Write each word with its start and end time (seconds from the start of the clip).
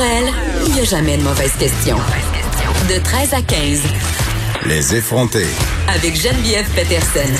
elle, 0.00 0.32
il 0.66 0.72
n'y 0.74 0.80
a 0.80 0.84
jamais 0.84 1.16
de 1.16 1.22
mauvaise 1.22 1.52
question. 1.58 1.96
De 2.88 3.02
13 3.02 3.34
à 3.34 3.42
15. 3.42 3.82
Les 4.66 4.94
effronter. 4.94 5.46
Avec 5.88 6.16
Geneviève 6.16 6.68
Peterson. 6.74 7.32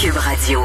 Cube 0.00 0.16
Radio. 0.16 0.60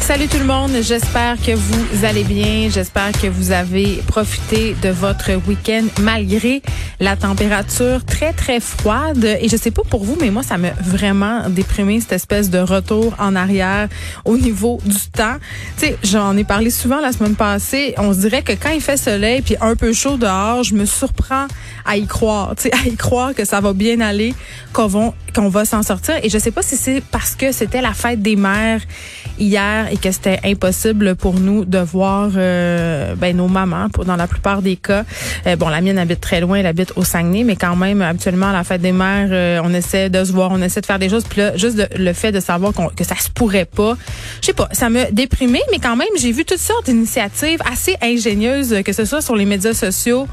Salut 0.00 0.28
tout 0.28 0.38
le 0.38 0.44
monde, 0.44 0.72
j'espère 0.82 1.36
que 1.40 1.52
vous 1.52 2.04
allez 2.04 2.24
bien, 2.24 2.68
j'espère 2.68 3.12
que 3.12 3.26
vous 3.26 3.52
avez 3.52 4.02
profité 4.06 4.76
de 4.82 4.90
votre 4.90 5.32
week-end 5.48 5.84
malgré 6.02 6.60
la 7.00 7.16
température 7.16 8.04
très 8.04 8.32
très 8.32 8.60
froide 8.60 9.24
et 9.24 9.48
je 9.48 9.56
sais 9.56 9.70
pas 9.70 9.82
pour 9.88 10.04
vous 10.04 10.16
mais 10.20 10.30
moi 10.30 10.42
ça 10.42 10.58
m'a 10.58 10.70
vraiment 10.80 11.48
déprimé 11.48 12.00
cette 12.00 12.12
espèce 12.12 12.50
de 12.50 12.58
retour 12.58 13.14
en 13.18 13.34
arrière 13.36 13.88
au 14.24 14.36
niveau 14.36 14.80
du 14.84 14.98
temps. 15.12 15.36
Tu 15.78 15.86
sais, 15.86 15.98
j'en 16.02 16.36
ai 16.36 16.44
parlé 16.44 16.70
souvent 16.70 17.00
la 17.00 17.12
semaine 17.12 17.34
passée, 17.34 17.94
on 17.98 18.12
se 18.12 18.20
dirait 18.20 18.42
que 18.42 18.52
quand 18.52 18.70
il 18.70 18.80
fait 18.80 18.96
soleil 18.96 19.42
puis 19.42 19.56
un 19.60 19.76
peu 19.76 19.92
chaud 19.92 20.16
dehors, 20.16 20.62
je 20.62 20.74
me 20.74 20.84
surprends 20.84 21.46
à 21.84 21.96
y 21.96 22.06
croire, 22.06 22.54
tu 22.56 22.64
sais, 22.64 22.72
à 22.72 22.88
y 22.88 22.96
croire 22.96 23.34
que 23.34 23.44
ça 23.44 23.60
va 23.60 23.72
bien 23.72 24.00
aller, 24.00 24.34
qu'on 24.72 24.86
va 24.86 25.12
va 25.36 25.64
s'en 25.64 25.82
sortir 25.82 26.16
et 26.22 26.28
je 26.28 26.38
sais 26.38 26.50
pas 26.50 26.62
si 26.62 26.76
c'est 26.76 27.02
parce 27.10 27.34
que 27.34 27.52
c'était 27.52 27.80
la 27.80 27.92
fête 27.92 28.22
des 28.22 28.36
mères 28.36 28.80
hier 29.38 29.88
et 29.90 29.96
que 29.96 30.10
c'était 30.10 30.40
impossible 30.44 31.16
pour 31.16 31.34
nous 31.34 31.64
de 31.64 31.78
voir 31.78 32.30
euh, 32.36 33.14
ben, 33.16 33.36
nos 33.36 33.48
mamans 33.48 33.88
pour, 33.88 34.04
dans 34.04 34.16
la 34.16 34.26
plupart 34.26 34.62
des 34.62 34.76
cas. 34.76 35.04
Euh, 35.46 35.56
bon, 35.56 35.68
la 35.68 35.80
mienne 35.80 35.98
habite 35.98 36.20
très 36.20 36.40
loin, 36.40 36.58
elle 36.58 36.66
habite 36.66 36.83
au 36.96 37.04
Saguenay, 37.04 37.44
mais 37.44 37.56
quand 37.56 37.76
même, 37.76 38.02
habituellement, 38.02 38.48
à 38.48 38.52
la 38.52 38.64
fête 38.64 38.80
des 38.80 38.92
mères, 38.92 39.28
euh, 39.30 39.60
on 39.64 39.72
essaie 39.74 40.10
de 40.10 40.24
se 40.24 40.32
voir, 40.32 40.50
on 40.52 40.60
essaie 40.62 40.80
de 40.80 40.86
faire 40.86 40.98
des 40.98 41.08
choses. 41.08 41.24
Puis 41.24 41.40
là, 41.40 41.56
juste 41.56 41.80
le 41.96 42.12
fait 42.12 42.32
de 42.32 42.40
savoir 42.40 42.72
que 42.96 43.04
ça 43.04 43.16
se 43.16 43.30
pourrait 43.30 43.64
pas, 43.64 43.96
je 44.40 44.46
sais 44.46 44.52
pas, 44.52 44.68
ça 44.72 44.90
m'a 44.90 45.06
déprimé, 45.06 45.60
mais 45.70 45.78
quand 45.78 45.96
même, 45.96 46.08
j'ai 46.18 46.32
vu 46.32 46.44
toutes 46.44 46.58
sortes 46.58 46.86
d'initiatives 46.86 47.60
assez 47.70 47.96
ingénieuses, 48.02 48.82
que 48.84 48.92
ce 48.92 49.04
soit 49.04 49.22
sur 49.22 49.36
les 49.36 49.44
médias 49.44 49.74
sociaux 49.74 50.26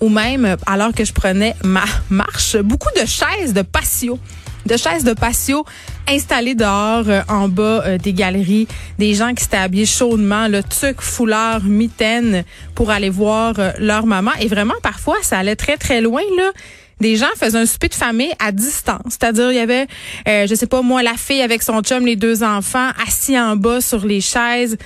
ou 0.00 0.08
même 0.08 0.56
alors 0.66 0.92
que 0.92 1.04
je 1.04 1.12
prenais 1.12 1.54
ma 1.62 1.84
marche, 2.10 2.56
beaucoup 2.56 2.90
de 3.00 3.06
chaises 3.06 3.54
de 3.54 3.62
patio 3.62 4.18
de 4.66 4.76
chaises 4.76 5.04
de 5.04 5.12
patio 5.12 5.64
installées 6.08 6.54
dehors 6.54 7.08
euh, 7.08 7.22
en 7.28 7.48
bas 7.48 7.82
euh, 7.84 7.98
des 7.98 8.12
galeries, 8.12 8.68
des 8.98 9.14
gens 9.14 9.34
qui 9.34 9.44
s'étaient 9.44 9.56
habillés 9.56 9.86
chaudement, 9.86 10.48
le 10.48 10.62
tuc, 10.62 11.00
foulard, 11.00 11.64
mitaine 11.64 12.44
pour 12.74 12.90
aller 12.90 13.10
voir 13.10 13.54
euh, 13.58 13.70
leur 13.78 14.06
maman. 14.06 14.32
Et 14.40 14.48
vraiment, 14.48 14.74
parfois, 14.82 15.16
ça 15.22 15.38
allait 15.38 15.56
très, 15.56 15.76
très 15.76 16.00
loin, 16.00 16.22
là 16.36 16.50
des 17.00 17.16
gens 17.16 17.26
faisaient 17.36 17.58
un 17.58 17.66
souper 17.66 17.88
de 17.88 17.94
famille 17.94 18.32
à 18.38 18.52
distance. 18.52 19.00
C'est-à-dire, 19.08 19.50
il 19.50 19.56
y 19.56 19.60
avait, 19.60 19.86
euh, 20.28 20.46
je 20.46 20.54
sais 20.54 20.66
pas 20.66 20.82
moi, 20.82 21.02
la 21.02 21.14
fille 21.14 21.42
avec 21.42 21.62
son 21.62 21.80
chum, 21.82 22.06
les 22.06 22.16
deux 22.16 22.42
enfants, 22.42 22.90
assis 23.06 23.38
en 23.38 23.56
bas 23.56 23.80
sur 23.80 24.04
les 24.04 24.20
chaises, 24.20 24.76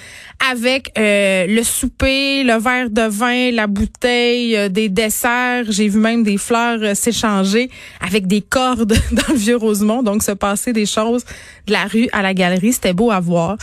avec 0.51 0.93
euh, 0.99 1.47
le 1.47 1.63
souper, 1.63 2.45
le 2.45 2.59
verre 2.59 2.91
de 2.91 3.03
vin, 3.03 3.51
la 3.51 3.67
bouteille, 3.67 4.57
euh, 4.57 4.69
des 4.69 4.89
desserts. 4.89 5.65
J'ai 5.69 5.89
vu 5.89 5.99
même 5.99 6.23
des 6.23 6.39
fleurs 6.39 6.79
euh, 6.81 6.95
s'échanger 6.95 7.71
avec 8.01 8.27
des 8.27 8.41
cordes 8.41 8.95
dans 9.13 9.33
le 9.33 9.39
vieux 9.39 9.57
Rosemont. 9.57 10.03
Donc, 10.03 10.23
se 10.23 10.33
passer 10.33 10.73
des 10.73 10.87
choses 10.87 11.25
de 11.67 11.73
la 11.73 11.85
rue 11.85 12.09
à 12.13 12.23
la 12.23 12.35
galerie, 12.35 12.73
c'était 12.73 12.93
beau 12.93 13.11
à 13.11 13.21
voir. 13.21 13.57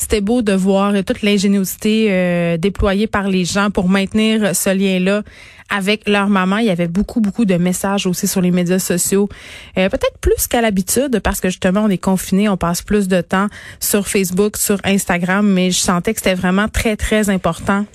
C'était 0.00 0.22
beau 0.22 0.40
de 0.40 0.54
voir 0.54 0.94
toute 1.04 1.20
l'ingéniosité 1.20 2.56
déployée 2.56 3.06
par 3.06 3.28
les 3.28 3.44
gens 3.44 3.70
pour 3.70 3.90
maintenir 3.90 4.56
ce 4.56 4.70
lien-là 4.70 5.22
avec 5.70 6.08
leur 6.08 6.28
maman. 6.28 6.58
Il 6.58 6.66
y 6.66 6.70
avait 6.70 6.88
beaucoup, 6.88 7.20
beaucoup 7.20 7.44
de 7.44 7.54
messages 7.54 8.06
aussi 8.06 8.26
sur 8.26 8.40
les 8.40 8.50
médias 8.50 8.78
sociaux. 8.78 9.28
Euh, 9.78 9.88
peut-être 9.88 10.18
plus 10.20 10.46
qu'à 10.46 10.60
l'habitude 10.60 11.20
parce 11.20 11.40
que 11.40 11.48
justement, 11.48 11.84
on 11.84 11.88
est 11.88 11.98
confiné, 11.98 12.48
on 12.48 12.56
passe 12.56 12.82
plus 12.82 13.08
de 13.08 13.20
temps 13.20 13.46
sur 13.78 14.06
Facebook, 14.08 14.56
sur 14.56 14.78
Instagram, 14.84 15.48
mais 15.48 15.70
je 15.70 15.78
sentais 15.78 16.12
que 16.12 16.18
c'était 16.18 16.34
vraiment 16.34 16.68
très, 16.68 16.96
très 16.96 17.30
important 17.30 17.86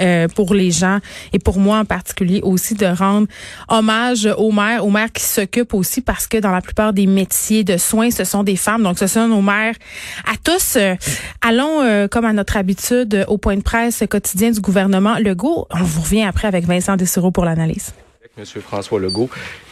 euh, 0.00 0.28
pour 0.28 0.54
les 0.54 0.70
gens 0.70 0.98
et 1.32 1.38
pour 1.38 1.58
moi 1.58 1.78
en 1.78 1.84
particulier 1.84 2.40
aussi 2.42 2.74
de 2.74 2.86
rendre 2.86 3.26
hommage 3.68 4.28
aux 4.36 4.52
mères, 4.52 4.84
aux 4.84 4.90
mères 4.90 5.12
qui 5.12 5.22
s'occupent 5.22 5.74
aussi 5.74 6.00
parce 6.00 6.26
que 6.26 6.38
dans 6.38 6.50
la 6.50 6.60
plupart 6.60 6.92
des 6.92 7.06
métiers 7.06 7.64
de 7.64 7.76
soins, 7.76 8.10
ce 8.10 8.24
sont 8.24 8.42
des 8.42 8.56
femmes. 8.56 8.82
Donc, 8.82 8.98
ce 8.98 9.06
sont 9.06 9.28
nos 9.28 9.42
mères 9.42 9.74
à 10.24 10.34
tous. 10.42 10.76
Euh, 10.76 10.94
allons, 11.40 11.82
euh, 11.82 12.08
comme 12.08 12.24
à 12.24 12.32
notre 12.32 12.56
habitude, 12.56 13.24
au 13.28 13.38
point 13.38 13.56
de 13.56 13.62
presse 13.62 14.02
quotidien 14.08 14.50
du 14.50 14.60
gouvernement 14.60 15.18
Legault. 15.18 15.66
On 15.70 15.82
vous 15.82 16.02
revient 16.02 16.22
après 16.24 16.48
avec 16.48 16.64
Vincent 16.64 16.96
Dessureau 16.96 17.30
pour 17.30 17.44
l'analyse. 17.44 17.92
Monsieur 18.38 18.62
François 18.62 18.98
Legault. 18.98 19.28